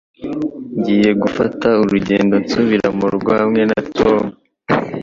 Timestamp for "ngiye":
0.77-1.11